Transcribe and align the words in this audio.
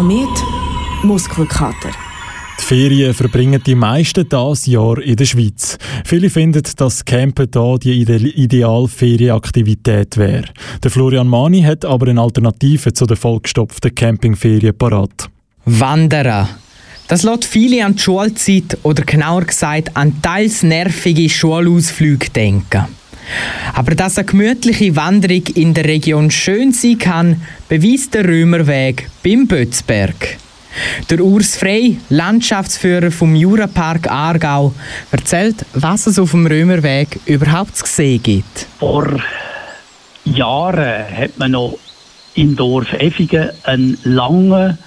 Komet, 0.00 0.42
Muskelkater. 1.02 1.90
Die 2.58 2.64
Ferien 2.64 3.12
verbringen 3.12 3.62
die 3.62 3.74
meisten 3.74 4.26
das 4.26 4.64
Jahr 4.64 4.98
in 4.98 5.14
der 5.14 5.26
Schweiz. 5.26 5.76
Viele 6.06 6.30
finden, 6.30 6.62
dass 6.76 7.04
Campen 7.04 7.50
hier 7.82 8.06
die 8.06 8.30
ideale 8.30 8.88
Ferienaktivität 8.88 10.16
wäre. 10.16 10.46
Der 10.82 10.90
Florian 10.90 11.28
Mani 11.28 11.60
hat 11.60 11.84
aber 11.84 12.08
eine 12.08 12.22
Alternative 12.22 12.94
zu 12.94 13.04
den 13.04 13.18
vollgestopften 13.18 13.94
Campingferien 13.94 14.74
parat. 14.74 15.28
Wandern. 15.66 16.48
Das 17.06 17.22
lässt 17.22 17.44
viele 17.44 17.84
an 17.84 17.96
die 17.96 18.00
Schulzeit 18.00 18.78
oder 18.82 19.02
genauer 19.02 19.44
gesagt 19.44 19.94
an 19.98 20.22
teils 20.22 20.62
nervige 20.62 21.28
Schulausflüge 21.28 22.30
denken. 22.30 22.86
Aber 23.74 23.94
dass 23.94 24.18
eine 24.18 24.26
gemütliche 24.26 24.96
Wanderung 24.96 25.44
in 25.54 25.74
der 25.74 25.84
Region 25.84 26.30
schön 26.30 26.72
sein 26.72 26.98
kann, 26.98 27.42
beweist 27.68 28.14
der 28.14 28.26
Römerweg 28.26 29.08
beim 29.22 29.46
Bötzberg. 29.46 30.38
Der 31.08 31.20
Urs 31.20 31.56
Frey, 31.56 31.98
Landschaftsführer 32.10 33.10
vom 33.10 33.34
Jurapark 33.34 34.10
Aargau, 34.10 34.72
erzählt, 35.10 35.66
was 35.74 36.06
es 36.06 36.18
auf 36.18 36.30
dem 36.30 36.46
Römerweg 36.46 37.18
überhaupt 37.26 37.76
zu 37.76 37.86
sehen 37.86 38.22
gibt. 38.22 38.66
Vor 38.78 39.20
Jahren 40.24 41.04
hat 41.16 41.38
man 41.38 41.52
noch 41.52 41.76
im 42.34 42.54
Dorf 42.54 42.92
Effigen 42.92 43.50
einen 43.64 43.98
langen, 44.04 44.78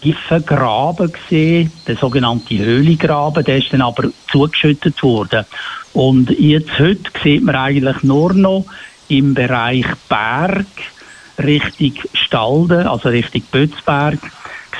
tiefen 0.00 0.44
Graben 0.44 1.12
gesehen, 1.12 1.72
der 1.86 1.96
sogenannte 1.96 2.58
Höhlegraben, 2.58 3.44
der 3.44 3.58
ist 3.58 3.72
dann 3.72 3.82
aber 3.82 4.10
zugeschüttet 4.30 5.02
worden. 5.02 5.44
Und 5.92 6.30
jetzt 6.38 6.78
heute 6.78 7.10
sieht 7.22 7.44
man 7.44 7.56
eigentlich 7.56 8.02
nur 8.02 8.34
noch 8.34 8.66
im 9.08 9.34
Bereich 9.34 9.86
Berg 10.08 10.66
Richtung 11.38 11.94
Stalden, 12.14 12.86
also 12.86 13.08
Richtung 13.08 13.42
Bötzberg, 13.50 14.18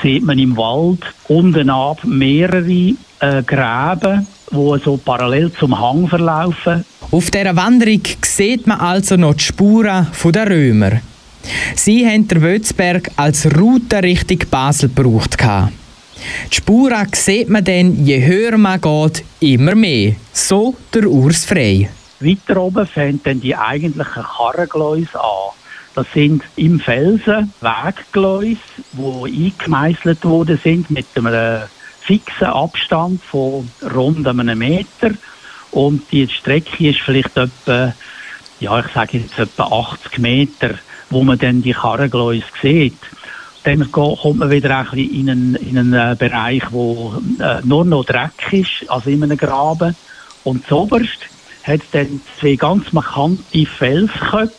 sieht 0.01 0.23
man 0.23 0.39
im 0.39 0.57
Wald 0.57 1.01
unten 1.27 1.69
ab 1.69 2.03
mehrere 2.03 2.93
äh, 3.19 3.43
Gräben, 3.43 4.27
die 4.51 4.83
so 4.83 4.97
parallel 4.97 5.51
zum 5.53 5.79
Hang 5.79 6.07
verlaufen. 6.07 6.85
Auf 7.11 7.31
dieser 7.31 7.55
Wanderung 7.55 8.01
sieht 8.21 8.67
man 8.67 8.79
also 8.79 9.15
noch 9.15 9.35
die 9.35 9.43
Spuren 9.43 10.07
der 10.23 10.49
Römer. 10.49 11.01
Sie 11.75 12.05
haben 12.07 12.27
den 12.27 12.41
Wötzberg 12.41 13.11
als 13.15 13.45
Route 13.57 14.01
Richtung 14.03 14.39
Basel 14.49 14.89
gebraucht. 14.89 15.37
Die 16.51 16.55
Spuren 16.55 17.07
sieht 17.13 17.49
man 17.49 17.63
dann, 17.63 18.05
je 18.05 18.25
höher 18.25 18.57
man 18.57 18.81
geht, 18.81 19.23
immer 19.39 19.75
mehr. 19.75 20.15
So 20.33 20.75
der 20.93 21.07
Urs 21.07 21.45
Frey. 21.45 21.89
Weiter 22.19 22.61
oben 22.61 22.87
fängt 22.87 23.25
die 23.43 23.55
eigentlichen 23.55 24.23
Karrengläuse 24.23 25.19
an. 25.19 25.53
Das 25.95 26.07
sind 26.13 26.43
im 26.55 26.79
Felsen 26.79 27.53
Weggläuse, 27.61 28.59
die 28.93 29.53
eingemeißelt 29.61 30.23
worden 30.25 30.59
sind 30.61 30.89
mit 30.91 31.05
einem 31.15 31.63
fixen 32.01 32.47
Abstand 32.47 33.23
von 33.23 33.69
rund 33.93 34.27
einem 34.27 34.59
Meter. 34.59 35.11
Und 35.71 36.03
die 36.11 36.27
Strecke 36.27 36.89
ist 36.89 36.99
vielleicht 37.01 37.37
etwa, 37.37 37.93
ja, 38.59 38.79
ich 38.79 38.87
sage 38.93 39.19
jetzt 39.19 39.39
etwa 39.39 39.63
80 39.63 40.17
Meter, 40.19 40.75
wo 41.09 41.23
man 41.23 41.37
dann 41.37 41.61
die 41.61 41.73
Karrengläuse 41.73 42.45
sieht. 42.61 42.97
Dann 43.63 43.91
kommt 43.91 44.37
man 44.37 44.51
wieder 44.51 44.77
ein 44.77 44.97
in 44.97 45.29
einen, 45.29 45.55
in 45.55 45.77
einen 45.77 45.93
äh, 45.93 46.15
Bereich, 46.17 46.63
wo 46.71 47.15
äh, 47.39 47.61
nur 47.63 47.83
noch 47.83 48.05
Dreck 48.05 48.51
ist, 48.51 48.89
also 48.89 49.09
in 49.09 49.23
einem 49.23 49.37
Graben. 49.37 49.95
Und 50.43 50.67
zuoberst 50.67 51.17
hat 51.63 51.81
es 51.81 51.89
dann 51.91 52.21
zwei 52.39 52.55
ganz 52.55 52.93
markante 52.93 53.65
Felsköpfe, 53.65 54.53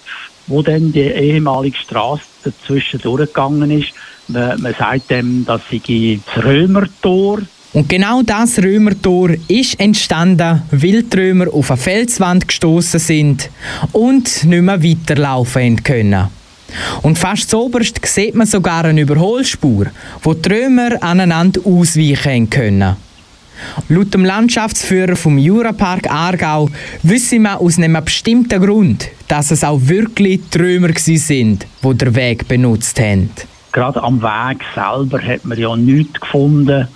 wo 0.48 0.62
dann 0.62 0.92
die 0.92 1.00
ehemalige 1.00 1.76
Straße 1.76 2.22
dazwischen 2.44 3.00
durchgegangen 3.00 3.70
ist. 3.70 3.92
Man, 4.28 4.60
man 4.60 4.74
sagt 4.74 5.10
dem, 5.10 5.44
das 5.44 5.62
sei 5.70 6.20
das 6.26 6.44
Römertor. 6.44 7.42
Und 7.72 7.88
genau 7.88 8.22
das 8.22 8.58
Römertor 8.58 9.30
ist 9.48 9.78
entstanden, 9.78 10.62
weil 10.70 11.02
die 11.02 11.16
Römer 11.16 11.52
auf 11.52 11.70
eine 11.70 11.76
Felswand 11.76 12.48
gestoßen 12.48 12.98
sind 12.98 13.50
und 13.92 14.44
nicht 14.44 14.62
mehr 14.62 14.82
weiterlaufen 14.82 15.82
können. 15.82 16.28
Und 17.02 17.18
fast 17.18 17.50
zoberst 17.50 18.04
sieht 18.04 18.34
man 18.34 18.46
sogar 18.46 18.84
eine 18.84 19.00
Überholspur, 19.00 19.86
wo 20.22 20.34
die 20.34 20.48
Römer 20.48 21.02
aneinander 21.02 21.60
ausweichen 21.64 22.50
können. 22.50 22.96
Laut 23.88 24.12
dem 24.12 24.24
Landschaftsführer 24.24 25.16
vom 25.16 25.38
Jurapark 25.38 26.10
Aargau 26.10 26.68
wissen 27.02 27.42
wir 27.42 27.60
aus 27.60 27.78
einem 27.78 28.04
bestimmten 28.04 28.62
Grund, 28.62 29.08
dass 29.28 29.50
es 29.50 29.64
auch 29.64 29.80
wirklich 29.82 30.40
die 30.50 30.58
Römer 30.58 30.90
sind, 30.96 31.66
die 31.82 31.94
den 31.94 32.14
Weg 32.14 32.48
benutzt 32.48 33.00
haben. 33.00 33.30
Gerade 33.72 34.02
am 34.02 34.22
Weg 34.22 34.62
selber 34.74 35.20
hat 35.20 35.44
man 35.44 35.58
ja 35.58 35.76
nichts 35.76 36.20
gefunden, 36.20 36.88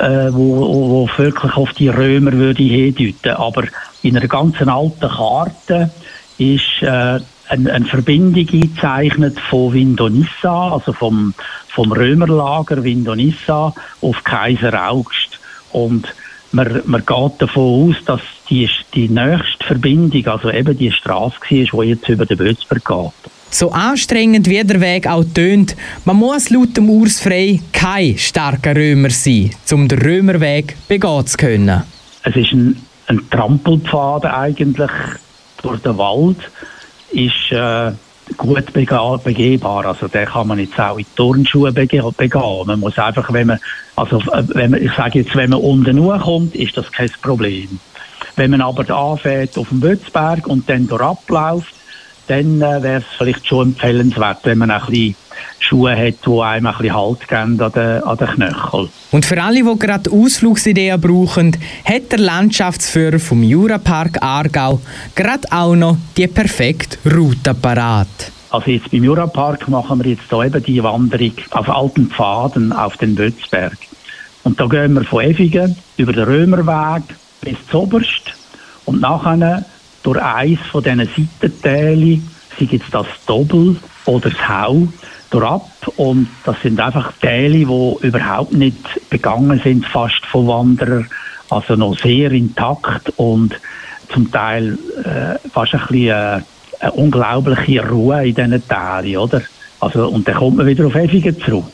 äh, 0.00 0.32
wo, 0.32 1.06
wo 1.06 1.10
wirklich 1.16 1.54
auf 1.54 1.72
die 1.74 1.88
Römer 1.88 2.32
würde 2.32 2.62
hindeuten. 2.62 3.32
Aber 3.36 3.64
in 4.02 4.16
einer 4.16 4.28
ganzen 4.28 4.68
alten 4.68 5.08
Karte 5.08 5.90
ist 6.38 6.82
äh, 6.82 7.20
eine, 7.52 7.72
eine 7.72 7.84
Verbindung 7.84 8.46
eingezeichnet 8.48 9.38
von 9.38 9.74
Vindonissa, 9.74 10.72
also 10.72 10.92
vom, 10.92 11.34
vom 11.68 11.92
Römerlager 11.92 12.82
Vindonissa 12.82 13.74
auf 14.00 14.24
Kaiser 14.24 14.90
August. 14.90 15.38
Und 15.70 16.14
man, 16.52 16.82
man 16.86 17.04
geht 17.04 17.32
davon 17.38 17.90
aus, 17.90 17.96
dass 18.06 18.20
die, 18.48 18.68
die 18.94 19.08
nächste 19.08 19.64
Verbindung, 19.66 20.26
also 20.26 20.50
eben 20.50 20.76
die 20.76 20.90
Straße 20.90 21.36
war, 21.40 21.84
die 21.84 21.90
jetzt 21.90 22.08
über 22.08 22.26
den 22.26 22.38
Bötzberg 22.38 22.84
geht. 22.84 23.32
So 23.50 23.70
anstrengend 23.70 24.48
wie 24.48 24.64
der 24.64 24.80
Weg 24.80 25.06
auch 25.06 25.24
tönt, 25.34 25.76
man 26.06 26.16
muss 26.16 26.48
laut 26.48 26.74
dem 26.74 26.88
Urs 26.88 27.20
Frey 27.20 27.60
kein 27.74 28.16
starker 28.16 28.74
Römer 28.74 29.10
sein, 29.10 29.50
um 29.70 29.88
den 29.88 29.98
Römerweg 29.98 30.74
begehen 30.88 31.26
zu 31.26 31.36
können. 31.36 31.82
Es 32.22 32.34
ist 32.34 32.52
ein, 32.52 32.80
ein 33.08 33.20
Trampelpfad 33.30 34.24
eigentlich 34.24 34.90
durch 35.62 35.80
den 35.82 35.98
Wald 35.98 36.38
ist 37.12 37.52
äh, 37.52 37.92
gut 38.36 38.72
begehbar. 38.72 39.86
Also 39.86 40.08
der 40.08 40.26
kann 40.26 40.48
man 40.48 40.58
jetzt 40.58 40.78
auch 40.78 40.98
in 40.98 41.06
Turnschuhe 41.16 41.72
begehen. 41.72 42.04
Man 42.66 42.80
muss 42.80 42.98
einfach, 42.98 43.32
wenn 43.32 43.48
man, 43.48 43.58
also 43.96 44.18
äh, 44.18 44.42
wenn 44.48 44.72
man, 44.72 44.82
ich 44.82 44.92
sage 44.92 45.20
jetzt, 45.20 45.34
wenn 45.36 45.50
man 45.50 45.60
unten 45.60 46.06
kommt, 46.20 46.54
ist 46.54 46.76
das 46.76 46.90
kein 46.90 47.10
Problem. 47.22 47.78
Wenn 48.36 48.50
man 48.50 48.62
aber 48.62 48.88
anfährt 48.90 49.58
auf 49.58 49.68
dem 49.68 49.80
Bötzberg 49.80 50.46
und 50.46 50.68
dann 50.68 50.88
dort 50.88 51.02
abläuft, 51.02 51.74
dann 52.28 52.60
äh, 52.62 52.82
wäre 52.82 53.00
es 53.00 53.04
vielleicht 53.18 53.46
schon 53.46 53.68
empfehlenswert, 53.68 54.38
wenn 54.44 54.58
man 54.58 54.70
ein 54.70 54.80
bisschen 54.86 55.16
Schuhe 55.72 55.96
hat, 55.96 56.14
die 56.26 56.40
einem 56.42 56.66
ein 56.66 56.74
bisschen 56.76 56.94
Halt 56.94 57.28
geben 57.28 57.60
an 57.60 57.72
den, 57.72 58.02
an 58.02 58.16
den 58.18 58.26
Knöcheln. 58.28 58.88
Und 59.10 59.24
für 59.24 59.42
alle, 59.42 59.64
die 59.64 59.78
gerade 59.78 60.10
Ausflugsideen 60.10 61.00
brauchen, 61.00 61.56
hat 61.84 62.12
der 62.12 62.18
Landschaftsführer 62.18 63.18
vom 63.18 63.42
Jurapark 63.42 64.22
Aargau 64.22 64.80
gerade 65.14 65.50
auch 65.50 65.74
noch 65.74 65.96
die 66.16 66.26
perfekte 66.26 66.98
Route 67.10 67.54
parat. 67.54 68.08
Also 68.50 68.70
jetzt 68.70 68.90
beim 68.90 69.02
Jurapark 69.02 69.66
machen 69.68 70.04
wir 70.04 70.10
jetzt 70.10 70.24
hier 70.28 70.44
eben 70.44 70.62
die 70.62 70.82
Wanderung 70.82 71.32
auf 71.52 71.68
alten 71.70 72.08
Pfaden 72.08 72.72
auf 72.72 72.98
den 72.98 73.14
Bötzberg. 73.14 73.78
Und 74.44 74.60
da 74.60 74.66
gehen 74.66 74.92
wir 74.92 75.04
von 75.04 75.24
Effigen 75.24 75.74
über 75.96 76.12
den 76.12 76.24
Römerweg 76.24 77.04
bis 77.40 77.56
Zoberst 77.70 78.34
und 78.84 79.00
nachher 79.00 79.64
durch 80.02 80.20
eins 80.20 80.60
von 80.70 80.82
diesen 80.82 81.08
Seitentälen, 81.40 82.28
sei 82.58 82.68
jetzt 82.70 82.92
das 82.92 83.06
Doppel 83.24 83.76
oder 84.04 84.28
das 84.28 84.48
Hau, 84.48 84.88
ab 85.40 85.70
und 85.96 86.28
das 86.44 86.60
sind 86.62 86.80
einfach 86.80 87.12
Täle, 87.20 87.66
die 87.66 88.06
überhaupt 88.06 88.52
nicht 88.52 88.76
begangen 89.10 89.60
sind, 89.62 89.86
fast 89.86 90.24
von 90.26 90.46
Wanderern, 90.46 91.08
also 91.48 91.76
noch 91.76 91.98
sehr 91.98 92.32
intakt 92.32 93.12
und 93.16 93.58
zum 94.12 94.30
Teil 94.30 94.78
äh, 95.04 95.48
fast 95.48 95.74
ein 95.74 95.80
bisschen 95.88 96.08
äh, 96.08 96.40
eine 96.80 96.92
unglaubliche 96.92 97.88
Ruhe 97.88 98.26
in 98.26 98.34
diesen 98.34 98.68
Tälern, 98.68 99.16
oder? 99.16 99.42
Also, 99.80 100.08
und 100.08 100.26
dann 100.28 100.36
kommt 100.36 100.58
man 100.58 100.66
wieder 100.66 100.86
auf 100.86 100.94
Effigen 100.94 101.38
zurück. 101.40 101.64